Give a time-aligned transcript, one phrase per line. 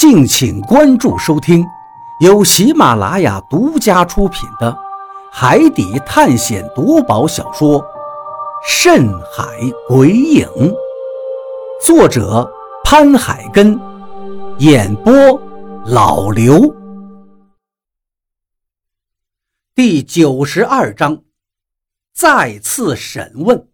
[0.00, 1.62] 敬请关注收听，
[2.20, 4.72] 由喜马拉雅独家出品的
[5.30, 7.78] 《海底探险夺宝小说》
[8.66, 9.44] 《深海
[9.86, 10.46] 鬼影》，
[11.84, 12.50] 作者
[12.82, 13.78] 潘海根，
[14.56, 15.12] 演播
[15.84, 16.74] 老刘。
[19.74, 21.22] 第九十二章，
[22.14, 23.68] 再次审问。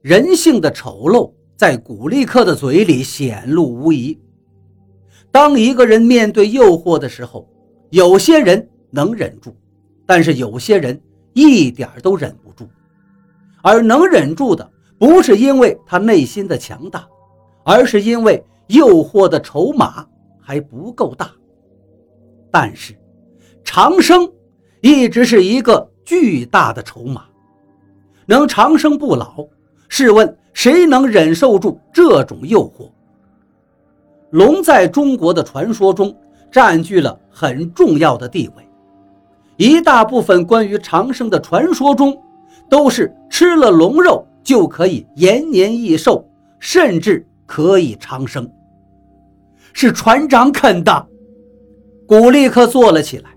[0.00, 1.30] 人性的丑陋。
[1.56, 4.18] 在古力克的嘴里显露无遗。
[5.30, 7.48] 当一个人面对诱惑的时候，
[7.90, 9.54] 有些人能忍住，
[10.06, 11.00] 但是有些人
[11.32, 12.68] 一点都忍不住。
[13.62, 14.68] 而能忍住的，
[14.98, 17.06] 不是因为他内心的强大，
[17.64, 20.06] 而是因为诱惑的筹码
[20.40, 21.30] 还不够大。
[22.50, 22.94] 但是，
[23.64, 24.30] 长生
[24.80, 27.24] 一直是一个巨大的筹码，
[28.26, 29.46] 能长生不老。
[29.88, 30.36] 试问？
[30.54, 32.88] 谁能忍受住这种诱惑？
[34.30, 36.16] 龙在中国的传说中
[36.50, 38.66] 占据了很重要的地位，
[39.56, 42.16] 一大部分关于长生的传说中，
[42.70, 46.24] 都是吃了龙肉就可以延年益寿，
[46.58, 48.48] 甚至可以长生。
[49.72, 51.06] 是船长啃的。
[52.06, 53.30] 古立刻坐了起来，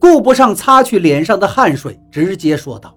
[0.00, 2.96] 顾不上擦去脸上的汗水，直接说道：“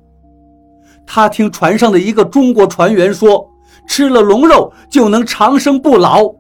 [1.05, 3.47] 他听船上的一个中国船员说。”
[3.89, 6.35] 吃了龙肉就能长生不老，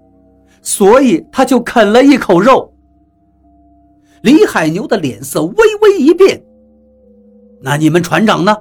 [0.61, 2.71] 所以他就啃了一口肉。
[4.21, 6.43] 李海牛的脸色微微一变。
[7.61, 8.55] 那你们船长呢？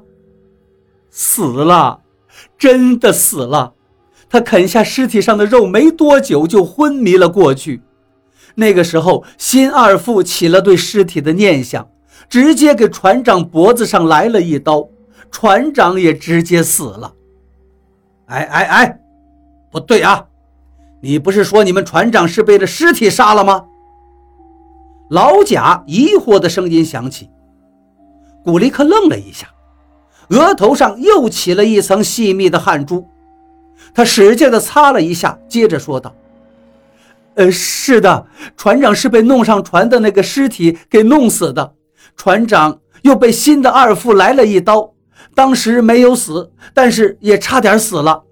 [1.11, 2.01] 死了，
[2.59, 3.75] 真的死了。
[4.31, 7.83] 他啃下尸体上的肉没多久就昏迷了过去。
[8.55, 11.87] 那个时候，辛二副起了对尸体的念想，
[12.31, 14.89] 直接给船长脖子上来了一刀，
[15.31, 17.13] 船长也直接死了。
[18.29, 18.99] 哎哎哎，
[19.71, 20.25] 不对啊！
[21.01, 23.65] 你不是说你们船长是被这尸体杀了吗？
[25.11, 27.31] 老贾疑惑的声音响起。
[28.45, 29.49] 古力克愣了一下，
[30.29, 33.07] 额头上又起了一层细密的汗珠，
[33.95, 36.15] 他使劲的擦了一下，接着说道
[37.37, 41.73] ：“呃，是的，船长是被弄上船的那个尸体给弄死的，
[42.15, 44.93] 船长又被新的二副来了一刀。”
[45.39, 48.25] 当时没有死，但是也差点死了。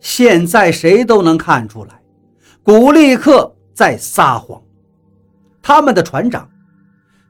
[0.00, 2.02] 现在谁都能看出来，
[2.64, 4.60] 古力克在撒谎。
[5.62, 6.50] 他们的船长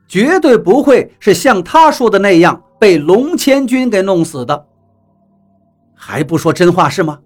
[0.08, 4.66] 绝对不会是像他说的那样被龙千军给弄死的。
[5.94, 7.20] 还不说真话是吗？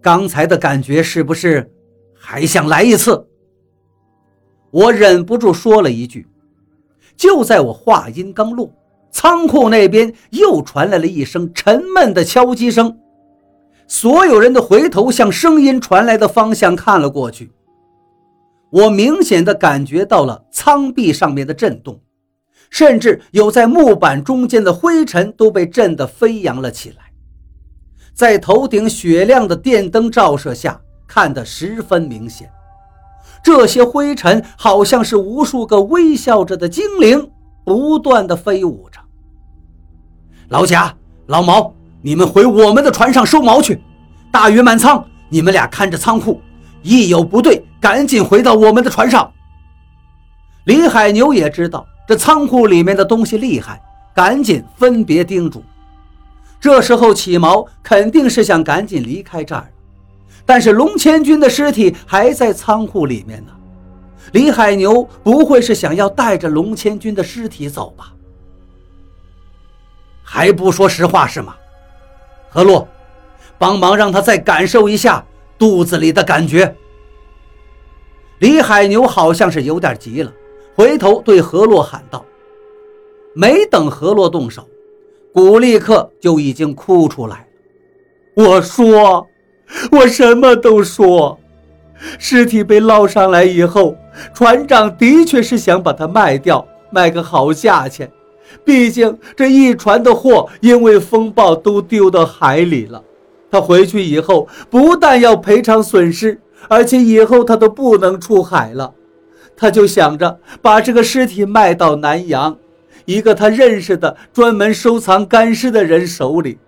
[0.00, 1.68] 刚才的感觉是不是
[2.14, 3.26] 还想来一次？
[4.70, 6.28] 我忍不住说了一句。
[7.16, 8.72] 就在我话音刚落。
[9.10, 12.98] 仓库那边又传来了一声沉闷的敲击声，
[13.86, 17.50] 所有人的回头向声音传来的方向看了过去。
[18.70, 22.00] 我明显的感觉到了舱壁上面的震动，
[22.70, 27.12] 甚至有在木板中间的灰尘都被震得飞扬了起来，
[28.14, 32.48] 在头顶雪亮的电灯照射下，看得十分明显。
[33.42, 37.30] 这些灰尘好像是无数个微笑着的精灵。
[37.64, 38.87] 不断的飞舞。
[40.48, 40.94] 老贾、
[41.26, 43.78] 老毛，你们回我们的船上收锚去。
[44.30, 46.40] 大鱼满仓，你们俩看着仓库，
[46.82, 49.30] 一有不对，赶紧回到我们的船上。
[50.64, 53.78] 李海牛也知道这仓库里面的东西厉害，
[54.14, 55.62] 赶紧分别叮嘱。
[56.58, 59.70] 这时候起锚，肯定是想赶紧离开这儿
[60.46, 63.52] 但是龙千军的尸体还在仓库里面呢。
[64.32, 68.14] 李海牛不会是想要带着龙千军的尸体走吧？
[70.30, 71.56] 还不说实话是吗？
[72.50, 72.86] 何洛，
[73.56, 75.24] 帮忙让他再感受一下
[75.58, 76.76] 肚子里的感觉。
[78.40, 80.30] 李海牛好像是有点急了，
[80.74, 82.22] 回头对何洛喊道
[83.34, 84.68] ：“没等何洛动手，
[85.32, 88.44] 古立克就已经哭出来了。
[88.44, 89.26] 我说，
[89.90, 91.40] 我什么都说。”
[92.18, 93.96] 尸体被捞上来以后，
[94.34, 98.08] 船长的确是想把它卖掉，卖个好价钱。
[98.64, 103.02] 毕竟这一船的货因为风暴都丢到海里了。
[103.50, 108.92] 他回去以后不但要赔偿损失，而且以后他都不能出海了。
[109.56, 112.56] 他就想着把这个尸体卖到南洋，
[113.06, 116.58] 一个他认识的专门收藏干尸的人手里。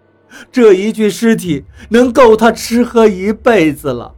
[0.50, 4.12] 这一具尸体能够他吃喝一辈子了。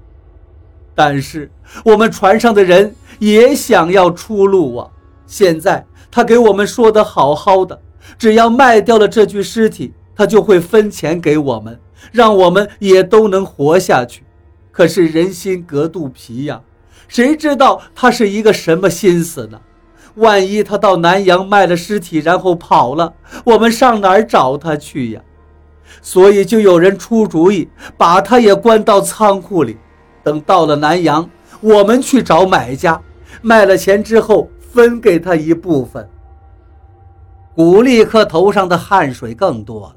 [0.94, 1.50] 但是
[1.84, 4.90] 我们船上的人也想要出路啊！
[5.32, 7.81] 现在他给我们说的好好的，
[8.19, 11.81] 只要卖掉了这具尸体，他就会分钱给我们，
[12.12, 14.25] 让我们也都能活下去。
[14.70, 16.61] 可是人心隔肚皮呀，
[17.08, 19.58] 谁知道他是一个什么心思呢？
[20.17, 25.23] 万一他到南阳卖了尸体，然后跑了，我们上哪儿找他去呀？
[26.02, 29.79] 所以就有人出主意，把他也关到仓库里，
[30.23, 31.31] 等到了南阳，
[31.62, 33.00] 我们去找买家，
[33.40, 36.08] 卖了钱之后分给他一部分。
[37.54, 39.96] 古利克头上的汗水更多了，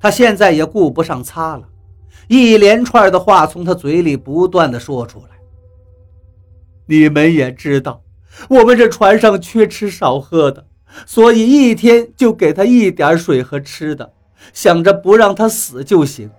[0.00, 1.64] 他现在也顾不上擦了，
[2.26, 5.26] 一连串的话从他嘴里不断的说出来。
[6.86, 8.02] 你们也知道，
[8.48, 10.64] 我们这船上缺吃少喝的，
[11.04, 14.12] 所以一天就给他一点水和吃的，
[14.54, 16.30] 想着不让他死就行。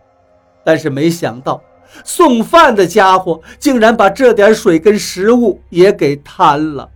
[0.64, 1.62] 但是没想到，
[2.04, 6.90] 送饭的家伙竟然把这点水跟食物也给贪了，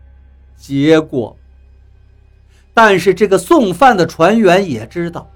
[0.58, 1.36] 结果。
[2.74, 5.30] 但是这个送饭的船员也知道，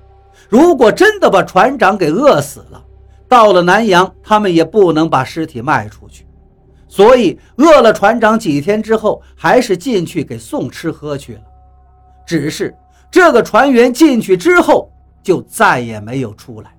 [0.49, 2.83] 如果真的把船长给饿死了，
[3.27, 6.25] 到了南洋，他们也不能把尸体卖出去，
[6.87, 11.41] 所以饿了船长几天之后，还是进去给送吃喝去了。
[12.25, 12.75] 只是
[13.09, 14.91] 这个船员进去之后，
[15.23, 16.75] 就再也没有出来。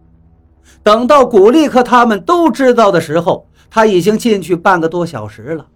[0.82, 5.66] 等到古力克他们都知道的时候，他已经进去半个多小时了。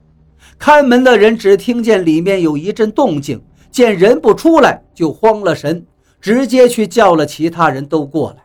[0.59, 3.43] 看门的人只听见里面有一阵动静。
[3.71, 5.85] 见人不出来，就慌了神，
[6.21, 8.45] 直接去叫了其他人都过来。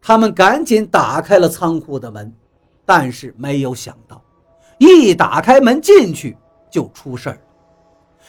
[0.00, 2.32] 他们赶紧打开了仓库的门，
[2.86, 4.22] 但是没有想到，
[4.78, 6.36] 一打开门进去
[6.70, 7.40] 就出事儿。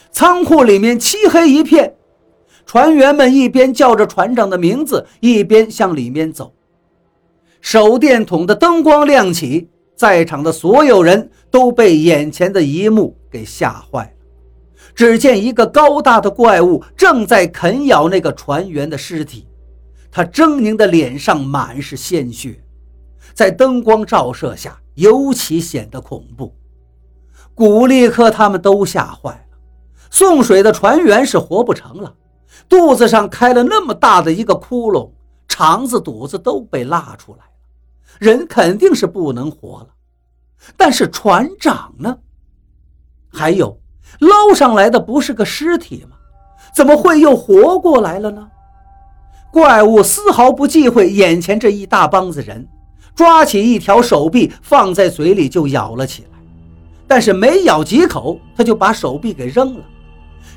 [0.09, 1.93] 仓库里面漆黑一片，
[2.65, 6.51] 船员们一边叫着船长的名字，一边向里面走。
[7.61, 14.11] 手电筒的灯光亮起，在场的所有人都被眼前的一幕给吓坏了。
[14.95, 19.45] 只见一个高大的怪物正在啃咬那个船员的尸体，
[20.09, 22.63] 他狰狞的脸上满是鲜血，
[23.33, 26.55] 在灯光照射下尤其显得恐怖。
[27.53, 29.57] 古力克他们都吓坏了，
[30.09, 32.15] 送水的船员是活不成了，
[32.69, 35.11] 肚子上开了那么大的一个窟窿，
[35.49, 37.43] 肠子肚子都被拉出来，
[38.17, 39.87] 人肯定是不能活了。
[40.75, 42.17] 但是船长呢？
[43.31, 43.79] 还有。
[44.19, 46.17] 捞上来的不是个尸体吗？
[46.73, 48.49] 怎么会又活过来了呢？
[49.51, 52.67] 怪物丝毫不忌讳眼前这一大帮子人，
[53.15, 56.39] 抓起一条手臂放在嘴里就咬了起来。
[57.07, 59.83] 但是没咬几口，他就把手臂给扔了，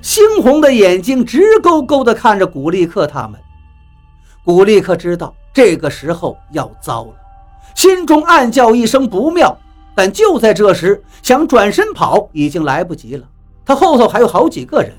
[0.02, 3.38] 猩红的眼睛直勾勾地看着古力克他们。
[4.44, 7.14] 古力克知道这个时候要糟了，
[7.74, 9.56] 心中暗叫一声不妙。
[9.94, 13.24] 但就在这时，想转身跑已经来不及了。
[13.64, 14.90] 他后头还有好几个人，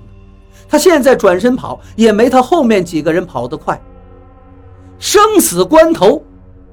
[0.70, 3.82] 他现在转身跑也没他后面几个人跑得快。
[5.00, 6.24] 生死关头，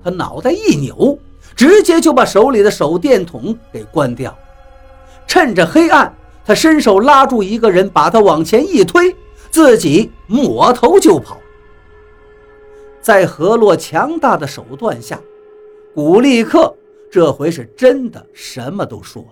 [0.04, 1.18] 他脑袋一扭，
[1.56, 4.36] 直接就把手里的手电筒给关掉。
[5.26, 6.14] 趁着黑暗，
[6.44, 9.16] 他伸手拉住一个人，把他往前一推，
[9.50, 11.38] 自己抹头就跑。
[13.00, 15.18] 在何洛强大的手段下，
[15.94, 16.74] 古力克
[17.10, 19.28] 这回是真的什么都说了。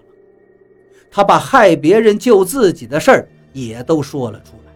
[1.10, 4.72] 他把害别人救自己的事儿也都说了出来。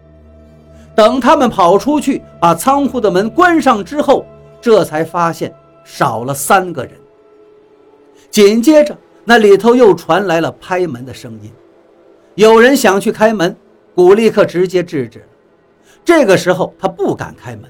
[0.94, 4.24] 等他们跑出去，把仓库的门关上之后，
[4.60, 6.92] 这才发现少了三个人。
[8.30, 11.50] 紧接着，那里头又传来了拍门的声音，
[12.34, 13.54] 有人想去开门，
[13.94, 15.24] 古力克直接制止了。
[16.04, 17.64] 这个时候他不敢开门，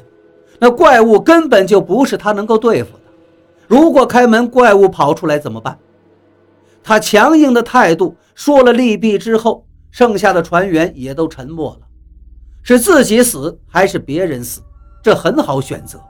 [0.59, 3.02] 那怪物根本就不是他能够对付的。
[3.67, 5.79] 如果开门，怪物跑出来怎么办？
[6.83, 11.87] 他强硬的态度说了利弊之后，剩下的船员也都沉默了。
[12.63, 14.61] 是自己死还是别人死？
[15.03, 16.01] 这很好选择。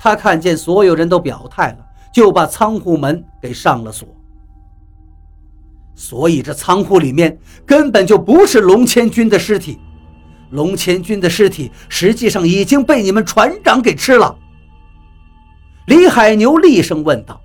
[0.00, 1.78] 他看见所有人都表态了，
[2.12, 4.08] 就把仓库门给上了锁。
[5.94, 9.78] 所以这仓库里面根本就不是龙千军的尸体，
[10.50, 14.36] 龙千军的尸体实际上已经被你们船长给吃了。
[15.86, 17.40] 李海牛厉声问道。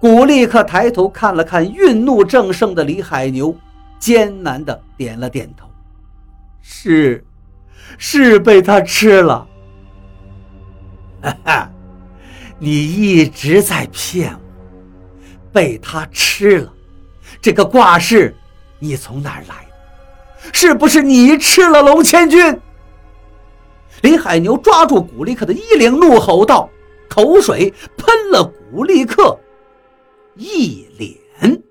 [0.00, 3.54] 古立克抬头看了看愠怒正盛的李海牛，
[4.00, 5.68] 艰难地点了点头
[6.60, 7.24] ：“是，
[7.98, 9.46] 是被他吃了。”
[11.22, 11.70] 哈哈，
[12.58, 14.40] 你一直在骗我，
[15.52, 16.72] 被他吃了。
[17.40, 18.34] 这个挂饰，
[18.80, 20.50] 你从哪儿来的？
[20.52, 22.60] 是不是你吃了龙千军？
[24.00, 26.68] 李海牛抓住古立克的衣领，怒吼道，
[27.14, 29.38] 口水喷了古力克。
[30.34, 31.62] 一脸。